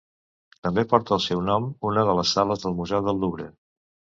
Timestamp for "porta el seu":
0.93-1.43